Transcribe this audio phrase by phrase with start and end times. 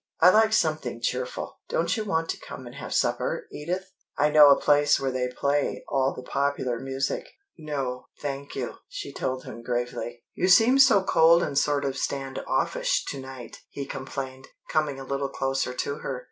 [0.19, 1.59] I like something cheerful.
[1.69, 3.91] Don't you want to come and have some supper, Edith?
[4.17, 9.13] I know a place where they play all the popular music." "No, thank you," she
[9.13, 10.23] told him gravely.
[10.33, 15.03] "You seem so cold and sort of stand offish to night," he complained, coming a
[15.05, 16.19] little closer to her.